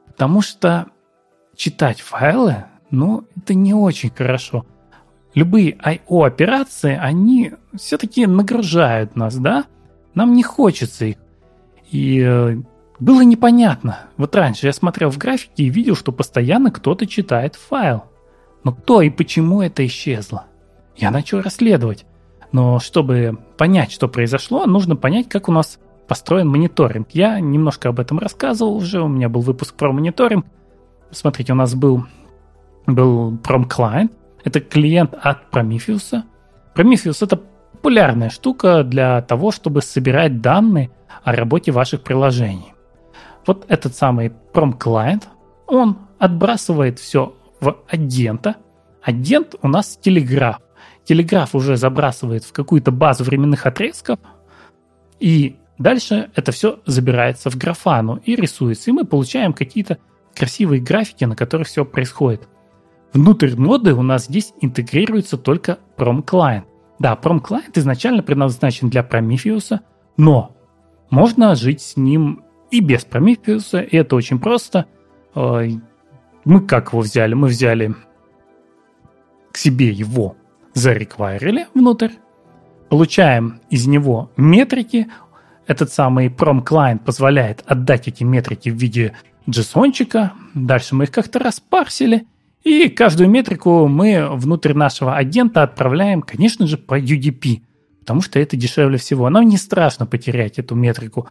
Потому 0.07 0.41
что 0.41 0.87
читать 1.57 2.01
файлы, 2.01 2.67
ну, 2.93 3.25
это 3.37 3.55
не 3.55 3.75
очень 3.75 4.11
хорошо. 4.11 4.65
Любые 5.35 5.77
I.O. 5.83 6.23
операции, 6.23 6.97
они 6.97 7.55
все-таки 7.75 8.25
нагружают 8.29 9.17
нас, 9.17 9.35
да? 9.35 9.65
Нам 10.15 10.35
не 10.35 10.45
хочется 10.45 11.07
их. 11.07 11.17
И 11.91 12.21
э, 12.25 12.57
было 13.01 13.23
непонятно. 13.23 13.99
Вот 14.17 14.37
раньше 14.37 14.67
я 14.67 14.73
смотрел 14.73 15.11
в 15.11 15.19
графике 15.19 15.65
и 15.65 15.71
видел, 15.71 15.97
что 15.97 16.13
постоянно 16.13 16.71
кто-то 16.71 17.05
читает 17.05 17.57
файл. 17.57 18.05
Но 18.63 18.73
кто 18.73 19.03
и 19.03 19.11
почему 19.11 19.61
это 19.61 19.85
исчезло? 19.85 20.45
Я 20.95 21.11
начал 21.11 21.41
расследовать. 21.41 22.07
Но 22.53 22.79
чтобы 22.79 23.37
понять, 23.57 23.91
что 23.91 24.07
произошло, 24.07 24.67
нужно 24.67 24.95
понять, 24.95 25.29
как 25.29 25.49
у 25.49 25.53
нас 25.53 25.81
построен 26.07 26.49
мониторинг. 26.49 27.09
Я 27.13 27.41
немножко 27.41 27.89
об 27.89 28.01
этом 28.01 28.19
рассказывал 28.19 28.77
уже, 28.77 29.03
у 29.03 29.09
меня 29.09 29.29
был 29.29 29.41
выпуск 29.41 29.75
про 29.75 29.93
мониторинг. 29.93 30.47
Смотрите, 31.11 31.53
у 31.53 31.57
нас 31.57 31.75
был, 31.75 32.05
был 32.87 33.33
Client, 33.37 34.13
это 34.45 34.61
клиент 34.61 35.15
от 35.21 35.51
Prometheus. 35.51 36.23
Prometheus 36.75 37.25
это 37.25 37.41
популярная 37.73 38.31
штука 38.31 38.83
для 38.83 39.23
того, 39.23 39.51
чтобы 39.51 39.83
собирать 39.83 40.41
данные 40.41 40.91
о 41.23 41.33
работе 41.33 41.71
ваших 41.73 42.03
приложений. 42.03 42.73
Вот 43.47 43.67
этот 43.69 43.95
самый 43.95 44.33
Client, 44.53 45.25
он 45.67 45.99
отбрасывает 46.19 46.99
все 46.99 47.35
в 47.61 47.77
агента. 47.89 48.57
Агент 49.03 49.55
у 49.61 49.69
нас 49.69 49.99
телеграф. 50.01 50.61
Телеграф 51.05 51.55
уже 51.55 51.77
забрасывает 51.77 52.45
в 52.45 52.53
какую-то 52.53 52.91
базу 52.91 53.25
временных 53.25 53.67
отрезков, 53.67 54.19
и 55.21 55.57
дальше 55.79 56.31
это 56.35 56.53
все 56.53 56.81
забирается 56.87 57.51
в 57.51 57.57
графану 57.57 58.21
и 58.25 58.37
рисуется, 58.37 58.91
и 58.91 58.93
мы 58.93 59.05
получаем 59.05 59.53
какие-то 59.53 59.99
красивые 60.35 60.81
графики, 60.81 61.25
на 61.25 61.37
которых 61.37 61.69
все 61.69 61.85
происходит. 61.85 62.49
Внутрь 63.13 63.55
ноды 63.55 63.95
у 63.95 64.03
нас 64.03 64.25
здесь 64.25 64.53
интегрируется 64.61 65.39
только 65.39 65.79
Prom 65.97 66.25
Client. 66.25 66.65
Да, 66.99 67.19
Prom 67.21 67.41
Client 67.41 67.73
изначально 67.75 68.23
предназначен 68.23 68.91
для 68.91 69.03
Prometheus, 69.03 69.79
но 70.17 70.57
можно 71.11 71.55
жить 71.55 71.81
с 71.81 71.97
ним 71.97 72.45
и 72.71 72.81
без 72.81 73.07
Prometheus, 73.07 73.81
и 73.85 73.97
это 73.97 74.17
очень 74.17 74.41
просто. 74.41 74.87
Мы 75.35 76.61
как 76.67 76.93
его 76.93 77.03
взяли? 77.03 77.35
Мы 77.35 77.49
взяли 77.49 77.95
к 79.53 79.57
себе 79.57 79.91
его, 79.91 80.37
зареквайрили 80.73 81.69
внутрь, 81.75 82.11
получаем 82.89 83.61
из 83.71 83.87
него 83.87 84.33
метрики, 84.37 85.07
этот 85.67 85.93
самый 85.93 86.29
Prom 86.29 86.65
Client 86.65 87.01
позволяет 87.05 87.63
отдать 87.67 88.09
эти 88.09 88.23
метрики 88.25 88.69
в 88.69 88.77
виде 88.77 89.13
JSON-чика, 89.49 90.33
дальше 90.55 90.95
мы 90.95 91.05
их 91.05 91.11
как-то 91.11 91.39
распарсили, 91.39 92.27
и 92.65 92.89
каждую 92.89 93.29
метрику 93.29 93.89
мы 93.89 94.29
внутрь 94.31 94.73
нашего 94.73 95.17
агента 95.17 95.63
отправляем, 95.63 96.23
конечно 96.23 96.67
же, 96.67 96.79
по 96.79 96.99
UDP, 96.99 97.61
потому 98.01 98.23
что 98.23 98.39
это 98.39 98.57
дешевле 98.57 98.97
всего. 98.97 99.29
Нам 99.29 99.47
не 99.47 99.59
страшно 99.59 100.07
потерять 100.07 100.59
эту 100.59 100.75
метрику. 100.75 101.29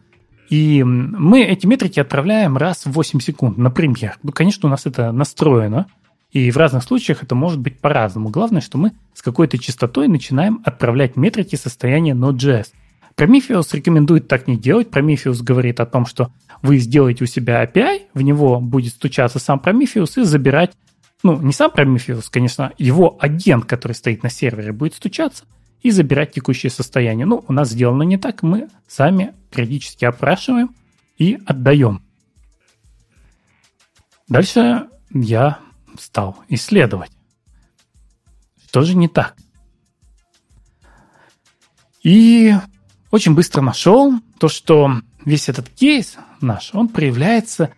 И 0.48 0.84
мы 0.84 1.42
эти 1.42 1.66
метрики 1.66 1.98
отправляем 1.98 2.56
раз 2.56 2.84
в 2.84 2.92
8 2.92 3.18
секунд, 3.18 3.58
например. 3.58 4.18
Ну, 4.22 4.30
конечно, 4.30 4.68
у 4.68 4.70
нас 4.70 4.86
это 4.86 5.10
настроено, 5.10 5.86
и 6.30 6.50
в 6.50 6.56
разных 6.56 6.84
случаях 6.84 7.22
это 7.22 7.34
может 7.34 7.60
быть 7.60 7.78
по-разному. 7.78 8.28
Главное, 8.28 8.60
что 8.60 8.76
мы 8.76 8.92
с 9.14 9.22
какой-то 9.22 9.58
частотой 9.58 10.06
начинаем 10.08 10.60
отправлять 10.64 11.16
метрики 11.16 11.56
состояния 11.56 12.12
Node.js. 12.12 12.68
Prometheus 13.16 13.68
рекомендует 13.72 14.28
так 14.28 14.48
не 14.48 14.56
делать. 14.56 14.88
Prometheus 14.88 15.42
говорит 15.42 15.80
о 15.80 15.86
том, 15.86 16.06
что 16.06 16.32
вы 16.62 16.78
сделаете 16.78 17.24
у 17.24 17.26
себя 17.26 17.64
API, 17.64 18.02
в 18.12 18.22
него 18.22 18.60
будет 18.60 18.92
стучаться 18.92 19.38
сам 19.38 19.60
Prometheus 19.64 20.20
и 20.20 20.24
забирать 20.24 20.72
ну, 21.24 21.40
не 21.40 21.54
сам 21.54 21.70
Prometheus, 21.70 22.26
конечно, 22.30 22.72
его 22.76 23.16
агент, 23.18 23.64
который 23.64 23.94
стоит 23.94 24.22
на 24.22 24.28
сервере, 24.28 24.72
будет 24.72 24.94
стучаться 24.94 25.46
и 25.80 25.90
забирать 25.90 26.32
текущее 26.32 26.70
состояние. 26.70 27.24
Ну, 27.24 27.42
у 27.48 27.52
нас 27.52 27.70
сделано 27.70 28.02
не 28.02 28.18
так, 28.18 28.42
мы 28.42 28.68
сами 28.86 29.32
периодически 29.50 30.04
опрашиваем 30.04 30.74
и 31.16 31.40
отдаем. 31.46 32.02
Дальше 34.28 34.88
я 35.14 35.60
стал 35.98 36.36
исследовать. 36.48 37.10
Что 38.66 38.82
же 38.82 38.94
не 38.94 39.08
так? 39.08 39.34
И 42.02 42.52
очень 43.14 43.34
быстро 43.34 43.62
нашел 43.62 44.12
то, 44.40 44.48
что 44.48 44.90
весь 45.24 45.48
этот 45.48 45.68
кейс 45.68 46.16
наш, 46.40 46.74
он 46.74 46.88
проявляется 46.88 47.70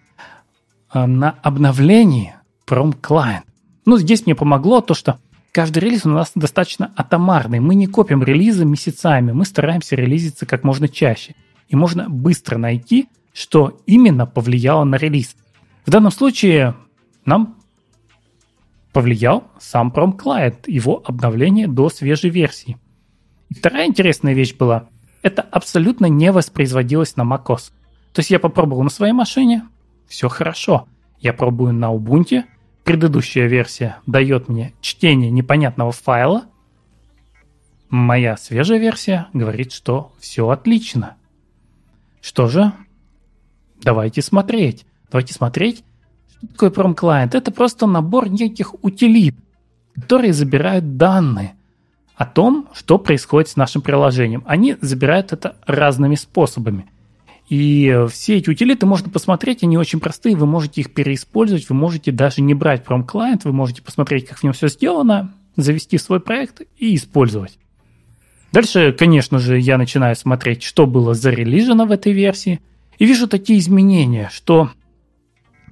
а, 0.88 1.06
на 1.06 1.30
обновлении 1.42 2.34
Client. 2.66 3.42
Ну, 3.84 3.98
здесь 3.98 4.24
мне 4.24 4.34
помогло 4.34 4.80
то, 4.80 4.94
что 4.94 5.18
каждый 5.52 5.80
релиз 5.80 6.06
у 6.06 6.08
нас 6.08 6.32
достаточно 6.34 6.90
атомарный. 6.96 7.60
Мы 7.60 7.74
не 7.74 7.86
копим 7.86 8.22
релизы 8.22 8.64
месяцами, 8.64 9.32
мы 9.32 9.44
стараемся 9.44 9.94
релизиться 9.94 10.46
как 10.46 10.64
можно 10.64 10.88
чаще. 10.88 11.34
И 11.68 11.76
можно 11.76 12.08
быстро 12.08 12.56
найти, 12.56 13.10
что 13.34 13.78
именно 13.84 14.24
повлияло 14.24 14.84
на 14.84 14.96
релиз. 14.96 15.36
В 15.84 15.90
данном 15.90 16.12
случае 16.12 16.76
нам 17.26 17.58
повлиял 18.94 19.44
сам 19.60 19.92
Client, 19.92 20.60
его 20.66 21.02
обновление 21.04 21.68
до 21.68 21.90
свежей 21.90 22.30
версии. 22.30 22.78
И 23.50 23.54
вторая 23.54 23.86
интересная 23.86 24.32
вещь 24.32 24.54
была, 24.54 24.88
это 25.26 25.42
абсолютно 25.42 26.06
не 26.06 26.30
воспроизводилось 26.30 27.16
на 27.16 27.22
macOS. 27.22 27.72
То 28.12 28.20
есть 28.20 28.30
я 28.30 28.38
попробовал 28.38 28.84
на 28.84 28.90
своей 28.90 29.12
машине, 29.12 29.64
все 30.06 30.28
хорошо. 30.28 30.86
Я 31.18 31.32
пробую 31.32 31.72
на 31.72 31.92
Ubuntu, 31.92 32.44
предыдущая 32.84 33.48
версия 33.48 33.96
дает 34.06 34.48
мне 34.48 34.72
чтение 34.80 35.32
непонятного 35.32 35.90
файла, 35.90 36.44
моя 37.88 38.36
свежая 38.36 38.78
версия 38.78 39.26
говорит, 39.32 39.72
что 39.72 40.12
все 40.20 40.48
отлично. 40.48 41.16
Что 42.20 42.46
же? 42.46 42.72
Давайте 43.82 44.22
смотреть. 44.22 44.86
Давайте 45.10 45.34
смотреть, 45.34 45.82
что 46.30 46.46
такое 46.46 46.70
промклиент. 46.70 47.34
Это 47.34 47.50
просто 47.50 47.86
набор 47.86 48.28
неких 48.28 48.74
утилит, 48.84 49.34
которые 49.96 50.32
забирают 50.32 50.96
данные 50.96 51.56
о 52.16 52.24
том, 52.24 52.68
что 52.72 52.98
происходит 52.98 53.48
с 53.48 53.56
нашим 53.56 53.82
приложением. 53.82 54.42
Они 54.46 54.76
забирают 54.80 55.32
это 55.32 55.56
разными 55.66 56.14
способами– 56.14 56.86
и 57.48 58.06
все 58.10 58.38
эти 58.38 58.50
утилиты 58.50 58.86
можно 58.86 59.08
посмотреть, 59.08 59.62
они 59.62 59.78
очень 59.78 60.00
простые, 60.00 60.36
вы 60.36 60.46
можете 60.46 60.80
их 60.80 60.92
переиспользовать, 60.92 61.68
вы 61.68 61.76
можете 61.76 62.10
даже 62.10 62.42
не 62.42 62.54
брать 62.54 62.82
пром 62.82 63.04
клиент, 63.04 63.44
вы 63.44 63.52
можете 63.52 63.82
посмотреть, 63.82 64.26
как 64.26 64.38
в 64.38 64.42
нем 64.42 64.52
все 64.52 64.68
сделано, 64.68 65.32
завести 65.54 65.96
свой 65.96 66.18
проект 66.18 66.62
и 66.76 66.96
использовать. 66.96 67.58
Дальше, 68.52 68.92
конечно 68.92 69.38
же, 69.38 69.60
я 69.60 69.78
начинаю 69.78 70.16
смотреть, 70.16 70.62
что 70.62 70.86
было 70.86 71.14
зарелижено 71.14 71.86
в 71.86 71.92
этой 71.92 72.12
версии, 72.12 72.60
и 72.98 73.06
вижу 73.06 73.28
такие 73.28 73.60
изменения, 73.60 74.28
что 74.32 74.70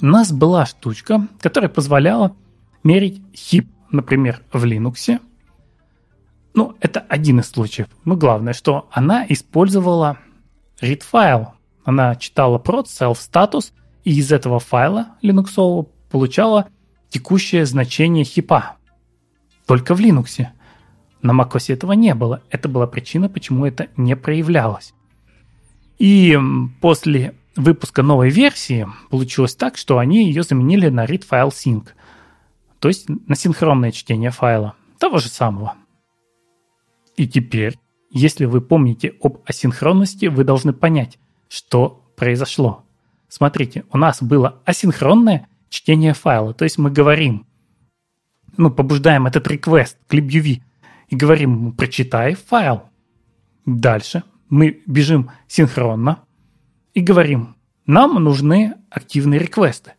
у 0.00 0.06
нас 0.06 0.32
была 0.32 0.66
штучка, 0.66 1.26
которая 1.40 1.68
позволяла 1.70 2.36
мерить 2.84 3.20
хип, 3.34 3.68
например, 3.90 4.42
в 4.52 4.64
Linux. 4.64 5.18
Ну, 6.54 6.76
это 6.80 7.00
один 7.00 7.40
из 7.40 7.50
случаев. 7.50 7.88
Но 8.04 8.16
главное, 8.16 8.52
что 8.52 8.88
она 8.90 9.26
использовала 9.28 10.18
read 10.80 11.02
файл 11.02 11.54
она 11.84 12.16
читала 12.16 12.58
prod 12.58 12.86
self 12.86 13.18
status 13.18 13.72
и 14.04 14.18
из 14.18 14.32
этого 14.32 14.58
файла 14.58 15.08
Linux 15.22 15.86
получала 16.10 16.68
текущее 17.10 17.66
значение 17.66 18.24
хипа. 18.24 18.76
Только 19.66 19.94
в 19.94 20.00
Linux. 20.00 20.46
На 21.22 21.32
macOS 21.32 21.72
этого 21.72 21.92
не 21.92 22.14
было. 22.14 22.42
Это 22.50 22.68
была 22.68 22.86
причина, 22.86 23.28
почему 23.28 23.64
это 23.64 23.88
не 23.96 24.16
проявлялось. 24.16 24.94
И 25.98 26.38
после 26.80 27.34
выпуска 27.56 28.02
новой 28.02 28.30
версии 28.30 28.86
получилось 29.10 29.54
так, 29.54 29.76
что 29.76 29.98
они 29.98 30.26
ее 30.26 30.42
заменили 30.42 30.88
на 30.88 31.04
read 31.04 31.24
file 31.28 31.50
sync, 31.50 31.88
то 32.80 32.88
есть 32.88 33.08
на 33.08 33.36
синхронное 33.36 33.92
чтение 33.92 34.30
файла, 34.30 34.74
того 34.98 35.18
же 35.18 35.28
самого. 35.28 35.76
И 37.16 37.28
теперь, 37.28 37.78
если 38.10 38.44
вы 38.44 38.60
помните 38.60 39.14
об 39.22 39.38
асинхронности, 39.46 40.26
вы 40.26 40.44
должны 40.44 40.72
понять, 40.72 41.18
что 41.48 42.04
произошло. 42.16 42.84
Смотрите, 43.28 43.84
у 43.90 43.98
нас 43.98 44.22
было 44.22 44.62
асинхронное 44.64 45.48
чтение 45.68 46.14
файла, 46.14 46.54
то 46.54 46.64
есть 46.64 46.78
мы 46.78 46.90
говорим, 46.90 47.46
ну, 48.56 48.70
побуждаем 48.70 49.26
этот 49.26 49.46
request 49.48 49.96
к 50.06 50.14
libuv 50.14 50.62
и 51.08 51.16
говорим, 51.16 51.72
прочитай 51.72 52.34
файл. 52.34 52.84
Дальше 53.66 54.22
мы 54.48 54.82
бежим 54.86 55.30
синхронно 55.48 56.20
и 56.92 57.00
говорим, 57.00 57.56
нам 57.86 58.22
нужны 58.22 58.74
активные 58.90 59.40
реквесты. 59.40 59.94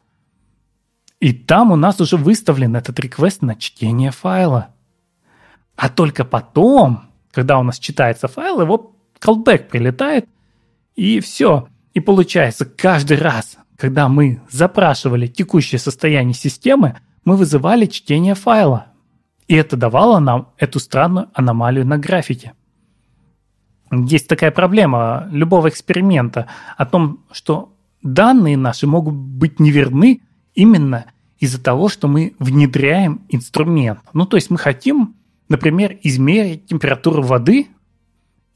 И 1.19 1.33
там 1.33 1.71
у 1.71 1.75
нас 1.75 1.99
уже 1.99 2.17
выставлен 2.17 2.75
этот 2.75 2.99
реквест 2.99 3.41
на 3.41 3.55
чтение 3.55 4.11
файла. 4.11 4.74
А 5.75 5.89
только 5.89 6.25
потом, 6.25 7.01
когда 7.31 7.59
у 7.59 7.63
нас 7.63 7.79
читается 7.79 8.27
файл, 8.27 8.61
его 8.61 8.95
callback 9.19 9.69
прилетает, 9.69 10.27
и 10.95 11.19
все. 11.19 11.67
И 11.93 11.99
получается, 11.99 12.65
каждый 12.65 13.17
раз, 13.17 13.57
когда 13.77 14.07
мы 14.07 14.41
запрашивали 14.49 15.27
текущее 15.27 15.79
состояние 15.79 16.33
системы, 16.33 16.99
мы 17.25 17.35
вызывали 17.35 17.85
чтение 17.85 18.35
файла. 18.35 18.87
И 19.47 19.55
это 19.55 19.77
давало 19.77 20.19
нам 20.19 20.49
эту 20.57 20.79
странную 20.79 21.29
аномалию 21.33 21.85
на 21.85 21.97
графике. 21.97 22.53
Есть 23.91 24.27
такая 24.27 24.51
проблема 24.51 25.27
любого 25.31 25.69
эксперимента 25.69 26.47
о 26.77 26.85
том, 26.85 27.23
что 27.31 27.75
данные 28.01 28.57
наши 28.57 28.87
могут 28.87 29.15
быть 29.15 29.59
неверны 29.59 30.21
именно 30.53 31.05
из-за 31.39 31.61
того, 31.61 31.89
что 31.89 32.07
мы 32.07 32.33
внедряем 32.39 33.21
инструмент. 33.29 33.99
Ну, 34.13 34.25
то 34.25 34.37
есть 34.37 34.49
мы 34.49 34.57
хотим, 34.57 35.15
например, 35.49 35.97
измерить 36.03 36.67
температуру 36.67 37.21
воды 37.21 37.67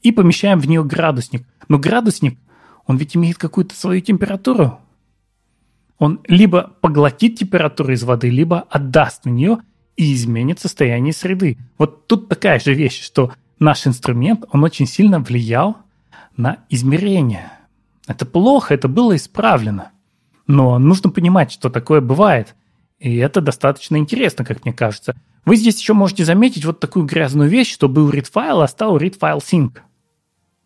и 0.02 0.12
помещаем 0.12 0.60
в 0.60 0.68
нее 0.68 0.84
градусник. 0.84 1.46
Но 1.68 1.78
градусник, 1.78 2.38
он 2.86 2.96
ведь 2.96 3.16
имеет 3.16 3.38
какую-то 3.38 3.74
свою 3.74 4.00
температуру. 4.00 4.80
Он 5.98 6.20
либо 6.26 6.74
поглотит 6.80 7.38
температуру 7.38 7.92
из 7.92 8.02
воды, 8.02 8.30
либо 8.30 8.60
отдаст 8.70 9.24
в 9.24 9.28
нее 9.28 9.58
и 9.96 10.14
изменит 10.14 10.58
состояние 10.58 11.12
среды. 11.12 11.58
Вот 11.76 12.06
тут 12.06 12.28
такая 12.28 12.58
же 12.58 12.72
вещь, 12.72 13.02
что 13.02 13.32
наш 13.58 13.86
инструмент, 13.86 14.44
он 14.50 14.64
очень 14.64 14.86
сильно 14.86 15.20
влиял 15.20 15.76
на 16.36 16.64
измерение. 16.70 17.52
Это 18.06 18.24
плохо, 18.24 18.74
это 18.74 18.88
было 18.88 19.14
исправлено. 19.14 19.92
Но 20.46 20.78
нужно 20.78 21.10
понимать, 21.10 21.52
что 21.52 21.68
такое 21.68 22.00
бывает. 22.00 22.56
И 22.98 23.16
это 23.16 23.40
достаточно 23.40 23.96
интересно, 23.96 24.44
как 24.44 24.64
мне 24.64 24.72
кажется. 24.72 25.14
Вы 25.44 25.56
здесь 25.56 25.78
еще 25.80 25.94
можете 25.94 26.24
заметить 26.24 26.64
вот 26.64 26.80
такую 26.80 27.06
грязную 27.06 27.48
вещь, 27.48 27.72
что 27.72 27.88
был 27.88 28.10
read 28.10 28.30
файл, 28.30 28.60
а 28.60 28.68
стал 28.68 28.98
read 28.98 29.18
файл 29.18 29.38
sync. 29.38 29.78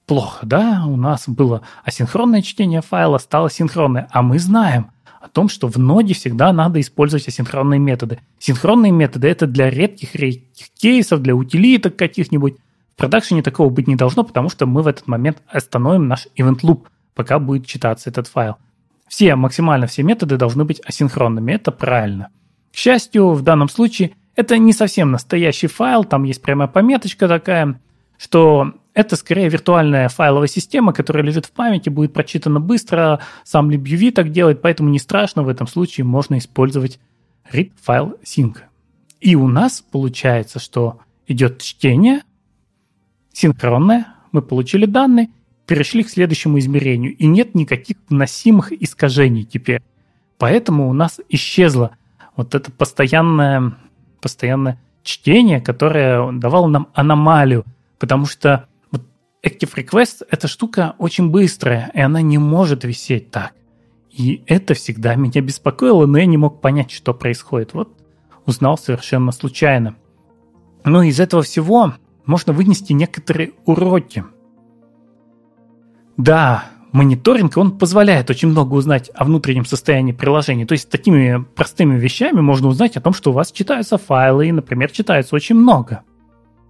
Плохо, 0.07 0.45
да? 0.45 0.85
У 0.87 0.97
нас 0.97 1.25
было 1.28 1.62
асинхронное 1.85 2.43
чтение 2.43 2.83
файла, 2.83 3.19
стало 3.19 3.49
синхронное. 3.49 4.09
А 4.11 4.23
мы 4.23 4.38
знаем 4.38 4.90
о 5.21 5.28
том, 5.28 5.49
что 5.49 5.69
в 5.69 5.78
ноде 5.78 6.12
всегда 6.12 6.52
надо 6.52 6.81
использовать 6.81 7.26
асинхронные 7.26 7.81
методы. 7.81 8.19
Синхронные 8.38 8.93
методы– 8.93 9.28
это 9.28 9.47
для 9.47 9.71
редких, 9.71 10.14
редких 10.14 10.69
кейсов, 10.78 11.23
для 11.23 11.34
утилиток 11.34 11.97
каких-нибудь. 11.97 12.56
В 12.95 12.97
продакшене 12.99 13.43
такого 13.43 13.71
быть 13.71 13.89
не 13.89 13.97
должно, 13.97 14.25
потому 14.25 14.50
что 14.50 14.67
мы 14.67 14.82
в 14.82 14.87
этот 14.87 15.06
момент 15.06 15.39
остановим 15.49 16.06
наш 16.06 16.26
event 16.37 16.60
loop, 16.60 16.82
пока 17.15 17.39
будет 17.39 17.67
читаться 17.67 18.10
этот 18.10 18.28
файл. 18.28 18.56
Все, 19.08 19.34
максимально 19.37 19.87
все 19.87 20.02
методы 20.02 20.37
должны 20.37 20.65
быть 20.65 20.80
асинхронными, 20.84 21.52
это 21.52 21.73
правильно. 21.73 22.28
К 22.73 22.76
счастью, 22.76 23.30
в 23.30 23.43
данном 23.43 23.69
случае 23.69 24.13
это 24.36 24.58
не 24.58 24.73
совсем 24.73 25.10
настоящий 25.10 25.66
файл, 25.66 26.04
там 26.04 26.25
есть 26.25 26.42
прямая 26.42 26.68
пометочка 26.68 27.28
такая, 27.28 27.80
что 28.18 28.75
это 28.94 29.16
скорее 29.16 29.49
виртуальная 29.49 30.08
файловая 30.08 30.49
система, 30.49 30.92
которая 30.92 31.25
лежит 31.25 31.47
в 31.47 31.52
памяти, 31.52 31.88
будет 31.88 32.12
прочитана 32.12 32.60
быстро, 32.60 33.20
сам 33.42 33.70
LibUV 33.70 34.12
так 34.12 34.30
делает, 34.30 34.62
поэтому 34.62 34.88
не 34.90 34.99
страшно, 34.99 35.42
в 35.42 35.49
этом 35.49 35.66
случае 35.66 36.04
можно 36.04 36.38
использовать 36.38 37.00
read 37.52 37.73
file 37.86 38.18
sync. 38.23 38.58
И 39.20 39.34
у 39.36 39.49
нас 39.49 39.82
получается, 39.82 40.58
что 40.58 41.00
идет 41.26 41.60
чтение, 41.62 42.23
синхронное, 43.32 44.06
мы 44.32 44.42
получили 44.42 44.86
данные, 44.86 45.30
перешли 45.66 46.02
к 46.02 46.10
следующему 46.10 46.58
измерению, 46.58 47.16
и 47.16 47.26
нет 47.26 47.54
никаких 47.54 47.97
вносимых 48.08 48.73
искажений 48.73 49.44
теперь. 49.44 49.80
Поэтому 50.38 50.88
у 50.88 50.92
нас 50.92 51.20
исчезло 51.28 51.97
вот 52.36 52.54
это 52.54 52.70
постоянное, 52.70 53.76
постоянное 54.25 54.80
чтение, 55.02 55.60
которое 55.60 56.32
давало 56.32 56.67
нам 56.67 56.89
аномалию, 56.95 57.67
потому 57.99 58.25
что 58.25 58.67
вот 58.91 59.02
Active 59.45 59.75
Request– 59.75 60.25
эта 60.30 60.49
штука 60.49 60.95
очень 60.97 61.30
быстрая, 61.30 61.91
и 61.93 62.00
она 62.00 62.23
не 62.23 62.39
может 62.39 62.84
висеть 62.84 63.30
так. 63.30 63.52
И 64.10 64.43
это 64.47 64.73
всегда 64.73 65.15
меня 65.15 65.43
беспокоило, 65.43 66.06
но 66.06 66.17
я 66.17 66.25
не 66.25 66.39
мог 66.39 66.63
понять, 66.63 66.91
что 66.91 67.13
происходит. 67.13 67.75
Вот 67.75 67.91
узнал 68.47 68.78
совершенно 68.78 69.30
случайно. 69.30 69.97
Ну, 70.84 71.02
из 71.02 71.21
этого 71.21 71.43
всего 71.43 71.93
можно 72.25 72.54
вынести 72.54 72.95
некоторые 72.95 73.52
уроки. 73.67 74.25
Да, 76.17 76.65
мониторинг, 76.95 77.57
он 77.57 77.76
позволяет 77.76 78.30
очень 78.30 78.49
много 78.49 78.75
узнать 78.75 79.11
о 79.15 79.25
внутреннем 79.25 79.67
состоянии 79.67 80.13
приложения. 80.13 80.65
То 80.65 80.73
есть 80.73 80.89
такими 80.89 81.45
простыми 81.54 81.99
вещами 81.99 82.41
можно 82.41 82.69
узнать 82.69 82.97
о 82.97 83.00
том, 83.00 83.13
что 83.13 83.30
у 83.30 83.35
вас 83.35 83.52
читаются 83.52 83.99
файлы, 83.99 84.49
и, 84.49 84.52
например, 84.52 84.91
читается 84.91 85.35
очень 85.35 85.57
много. 85.57 86.02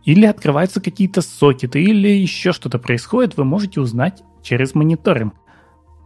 Или 0.05 0.27
открываются 0.27 0.81
какие-то 0.81 1.23
сокеты, 1.23 1.83
или 1.83 2.09
еще 2.09 2.53
что-то 2.53 2.79
происходит, 2.79 3.37
вы 3.37 3.45
можете 3.45 3.81
узнать 3.81 4.23
через 4.43 4.75
мониторинг. 4.75 5.35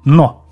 Но 0.04 0.44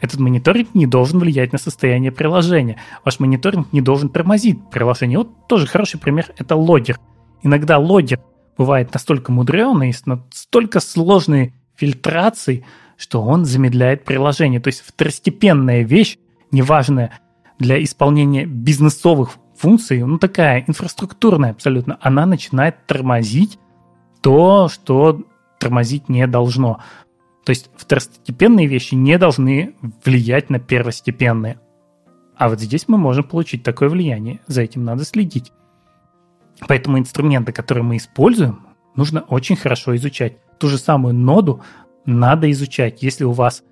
этот 0.00 0.20
мониторинг 0.20 0.74
не 0.74 0.86
должен 0.86 1.18
влиять 1.18 1.52
на 1.52 1.58
состояние 1.58 2.12
приложения. 2.12 2.80
Ваш 3.04 3.20
мониторинг 3.20 3.72
не 3.72 3.80
должен 3.80 4.08
тормозить 4.08 4.70
приложение. 4.70 5.18
Вот 5.18 5.48
тоже 5.48 5.66
хороший 5.66 6.00
пример– 6.00 6.32
это 6.38 6.56
логер– 6.56 6.98
Иногда 7.42 7.78
логер 7.78 8.20
бывает 8.56 8.92
настолько 8.92 9.30
мудреный, 9.30 9.94
настолько 10.04 10.80
сложные 10.80 11.54
фильтрации, 11.78 12.64
что 12.96 13.22
он 13.22 13.44
замедляет 13.44 14.04
приложение. 14.04 14.60
То 14.60 14.68
есть 14.68 14.82
второстепенная 14.84 15.82
вещь, 15.82 16.18
неважная 16.50 17.12
для 17.58 17.82
исполнения 17.82 18.44
бизнесовых 18.44 19.36
функций, 19.56 20.02
ну 20.02 20.18
такая 20.18 20.64
инфраструктурная 20.66 21.50
абсолютно, 21.50 21.98
она 22.00 22.26
начинает 22.26 22.86
тормозить 22.86 23.58
то, 24.20 24.68
что 24.68 25.22
тормозить 25.58 26.08
не 26.08 26.26
должно. 26.26 26.80
То 27.44 27.50
есть 27.50 27.70
второстепенные 27.76 28.66
вещи 28.66 28.94
не 28.94 29.16
должны 29.16 29.74
влиять 30.04 30.50
на 30.50 30.58
первостепенные. 30.58 31.60
А 32.36 32.48
вот 32.48 32.60
здесь 32.60 32.86
мы 32.88 32.98
можем 32.98 33.24
получить 33.24 33.62
такое 33.62 33.88
влияние. 33.88 34.40
За 34.46 34.62
этим 34.62 34.84
надо 34.84 35.04
следить. 35.04 35.52
Поэтому 36.66 36.98
инструменты, 36.98 37.52
которые 37.52 37.84
мы 37.84 37.96
используем, 37.96 38.67
нужно 38.98 39.20
очень 39.20 39.54
хорошо 39.54 39.94
изучать. 39.94 40.34
Ту 40.58 40.66
же 40.68 40.76
самую 40.76 41.14
ноду 41.14 41.62
надо 42.04 42.50
изучать. 42.50 43.00
Если 43.00 43.22
у 43.22 43.30
вас, 43.30 43.62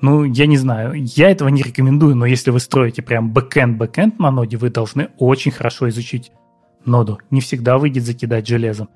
ну, 0.00 0.22
я 0.22 0.46
не 0.46 0.56
знаю, 0.56 0.92
я 0.94 1.30
этого 1.30 1.48
не 1.48 1.62
рекомендую, 1.62 2.14
но 2.14 2.26
если 2.26 2.52
вы 2.52 2.60
строите 2.60 3.02
прям 3.02 3.32
бэкэнд-бэкэнд 3.32 4.20
на 4.20 4.30
ноде, 4.30 4.56
вы 4.56 4.70
должны 4.70 5.08
очень 5.18 5.50
хорошо 5.50 5.88
изучить 5.88 6.30
ноду. 6.84 7.18
Не 7.30 7.40
всегда 7.40 7.76
выйдет 7.76 8.04
закидать 8.04 8.46
железом. 8.46 8.88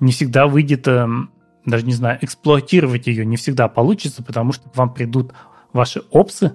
Не 0.00 0.10
всегда 0.10 0.48
выйдет, 0.48 0.88
эм, 0.88 1.30
даже 1.64 1.86
не 1.86 1.92
знаю, 1.92 2.18
эксплуатировать 2.20 3.06
ее. 3.06 3.24
Не 3.24 3.36
всегда 3.36 3.68
получится, 3.68 4.24
потому 4.24 4.52
что 4.52 4.68
вам 4.74 4.92
придут 4.92 5.32
ваши 5.72 6.00
опсы 6.10 6.52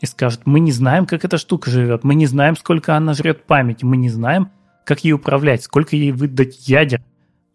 и 0.00 0.04
скажут, 0.04 0.42
мы 0.44 0.60
не 0.60 0.72
знаем, 0.72 1.06
как 1.06 1.24
эта 1.24 1.38
штука 1.38 1.70
живет, 1.70 2.04
мы 2.04 2.14
не 2.14 2.26
знаем, 2.26 2.54
сколько 2.54 2.96
она 2.96 3.14
жрет 3.14 3.46
памяти, 3.46 3.86
мы 3.86 3.96
не 3.96 4.10
знаем, 4.10 4.50
как 4.84 5.04
ей 5.04 5.12
управлять, 5.12 5.62
сколько 5.62 5.96
ей 5.96 6.12
выдать 6.12 6.68
ядер. 6.68 7.00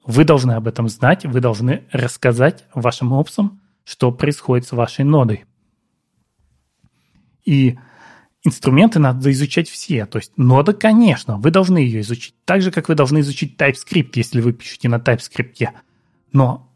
Вы 0.07 0.23
должны 0.23 0.53
об 0.53 0.67
этом 0.67 0.87
знать, 0.87 1.25
вы 1.25 1.41
должны 1.41 1.83
рассказать 1.91 2.65
вашим 2.73 3.11
опсам, 3.11 3.59
что 3.83 4.09
происходит 4.11 4.65
с 4.65 4.71
вашей 4.71 5.03
нодой. 5.03 5.43
И 7.43 7.77
инструменты 8.43 8.99
надо 8.99 9.29
изучать 9.33 9.69
все. 9.69 10.05
То 10.05 10.19
есть 10.19 10.31
нода, 10.37 10.73
конечно, 10.73 11.37
вы 11.37 11.51
должны 11.51 11.79
ее 11.79 11.99
изучить. 11.99 12.35
Так 12.45 12.61
же, 12.61 12.71
как 12.71 12.87
вы 12.87 12.95
должны 12.95 13.19
изучить 13.19 13.59
TypeScript, 13.59 14.11
если 14.15 14.39
вы 14.39 14.53
пишете 14.53 14.87
на 14.87 14.95
TypeScript. 14.95 15.67
Но 16.31 16.71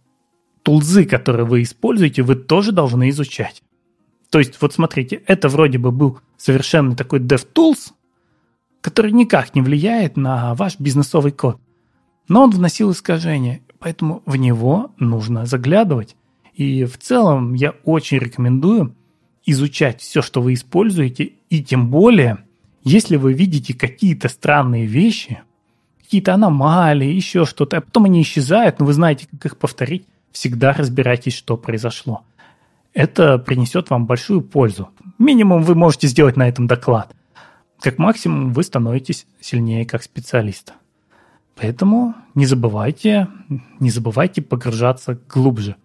тулзы, 0.63 1.05
которые 1.05 1.45
вы 1.45 1.63
используете, 1.63 2.23
вы 2.23 2.35
тоже 2.35 2.73
должны 2.73 3.09
изучать. 3.09 3.63
То 4.29 4.39
есть, 4.39 4.61
вот 4.61 4.73
смотрите, 4.73 5.21
это 5.25 5.47
вроде 5.47 5.77
бы 5.77 5.91
был 5.91 6.19
совершенно 6.35 6.97
такой 6.97 7.19
DevTools, 7.19 7.93
который 8.81 9.13
никак 9.13 9.55
не 9.55 9.61
влияет 9.61 10.17
на 10.17 10.53
ваш 10.55 10.77
бизнесовый 10.79 11.31
код. 11.31 11.61
Но 12.27 12.43
он 12.43 12.51
вносил 12.51 12.91
искажения, 12.91 13.61
поэтому 13.79 14.23
в 14.25 14.35
него 14.35 14.91
нужно 14.97 15.45
заглядывать. 15.45 16.15
И 16.53 16.85
в 16.85 16.97
целом 16.97 17.53
я 17.53 17.71
очень 17.83 18.19
рекомендую 18.19 18.95
изучать 19.45 20.01
все, 20.01 20.21
что 20.21 20.41
вы 20.41 20.53
используете, 20.53 21.33
и 21.49 21.63
тем 21.63 21.89
более, 21.89 22.45
если 22.83 23.15
вы 23.15 23.33
видите 23.33 23.73
какие-то 23.73 24.29
странные 24.29 24.85
вещи, 24.85 25.41
какие-то 25.99 26.33
аномалии, 26.33 27.07
еще 27.07 27.45
что-то, 27.45 27.77
а 27.77 27.81
потом 27.81 28.05
они 28.05 28.21
исчезают, 28.21 28.79
но 28.79 28.85
вы 28.85 28.93
знаете, 28.93 29.27
как 29.31 29.45
их 29.45 29.57
повторить, 29.57 30.05
всегда 30.31 30.73
разбирайтесь, 30.73 31.33
что 31.33 31.57
произошло. 31.57 32.23
Это 32.93 33.37
принесет 33.37 33.89
вам 33.89 34.05
большую 34.05 34.41
пользу. 34.41 34.89
Минимум 35.17 35.63
вы 35.63 35.75
можете 35.75 36.07
сделать 36.07 36.35
на 36.35 36.49
этом 36.49 36.67
доклад. 36.67 37.15
Как 37.79 37.97
максимум 37.97 38.53
вы 38.53 38.63
становитесь 38.63 39.25
сильнее 39.39 39.85
как 39.85 40.03
специалист. 40.03 40.73
Поэтому 41.61 42.15
не 42.33 42.47
забывайте, 42.47 43.27
не 43.79 43.91
забывайте 43.91 44.41
погружаться 44.41 45.19
глубже. 45.29 45.75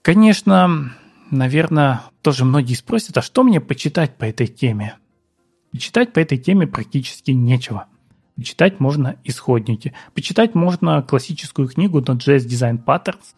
Конечно, 0.00 0.94
наверное, 1.30 2.00
тоже 2.22 2.46
многие 2.46 2.72
спросят, 2.72 3.18
а 3.18 3.22
что 3.22 3.42
мне 3.42 3.60
почитать 3.60 4.16
по 4.16 4.24
этой 4.24 4.46
теме? 4.46 4.94
Почитать 5.70 6.14
по 6.14 6.18
этой 6.18 6.38
теме 6.38 6.66
практически 6.66 7.32
нечего. 7.32 7.88
Почитать 8.34 8.80
можно 8.80 9.16
исходники. 9.22 9.92
Почитать 10.14 10.54
можно 10.54 11.02
классическую 11.02 11.68
книгу 11.68 12.00
Node.js 12.00 12.46
Design 12.46 12.82
Patterns. 12.82 13.34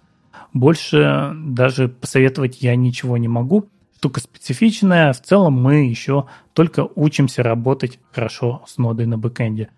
Больше 0.52 1.32
даже 1.34 1.88
посоветовать 1.88 2.62
я 2.62 2.76
ничего 2.76 3.16
не 3.16 3.26
могу. 3.26 3.68
Штука 3.96 4.20
специфичная. 4.20 5.12
В 5.12 5.20
целом 5.20 5.60
мы 5.60 5.88
еще 5.88 6.26
только 6.52 6.86
учимся 6.94 7.42
работать 7.42 7.98
хорошо 8.12 8.62
с 8.68 8.78
нодой 8.78 9.06
на 9.06 9.18
бэкэнде. 9.18 9.70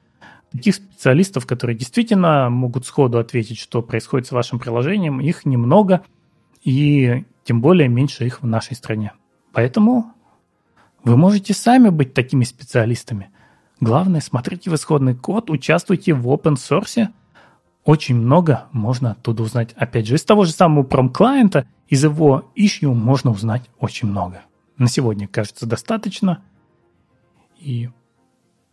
Таких 0.57 0.77
специалистов, 0.77 1.47
которые 1.47 1.77
действительно 1.77 2.49
могут 2.49 2.87
сходу 2.87 3.19
ответить, 3.19 3.59
что 3.59 3.83
происходит 3.83 4.27
с 4.27 4.33
вашим 4.33 4.59
приложением, 4.59 5.21
их 5.21 5.45
немного, 5.45 6.03
и 6.63 7.25
тем 7.45 7.61
более 7.61 7.89
меньше 7.89 8.25
их 8.25 8.43
в 8.43 8.47
нашей 8.47 8.75
стране. 8.75 9.13
Поэтому 9.53 10.15
вы 11.05 11.17
можете 11.17 11.53
сами 11.53 11.91
быть 11.91 12.15
такими 12.15 12.45
специалистами. 12.45 13.31
Главное, 13.81 14.21
смотрите 14.21 14.71
в 14.71 14.75
исходный 14.75 15.15
код, 15.15 15.51
участвуйте 15.51 16.15
в 16.15 16.27
open 16.29 16.55
source. 16.55 17.09
Очень 17.85 18.17
много 18.17 18.65
можно 18.73 19.13
оттуда 19.13 19.43
узнать. 19.43 19.75
Опять 19.77 20.07
же, 20.07 20.15
из 20.15 20.25
того 20.25 20.45
же 20.45 20.53
самого 20.53 20.83
пром-клиента, 20.85 21.69
из 21.89 22.03
его 22.03 22.51
issue 22.57 22.93
можно 22.95 23.31
узнать 23.31 23.69
очень 23.79 24.09
много. 24.09 24.43
На 24.79 24.89
сегодня, 24.89 25.29
кажется, 25.29 25.67
достаточно. 25.67 26.43
И 27.59 27.91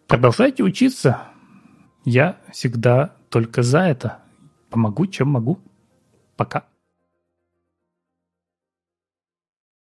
продолжайте 0.07 0.63
учиться. 0.63 1.32
Я 2.05 2.37
всегда 2.51 3.15
только 3.29 3.63
за 3.63 3.79
это. 3.79 4.19
Помогу, 4.69 5.07
чем 5.07 5.29
могу. 5.29 5.59
Пока. 6.35 6.65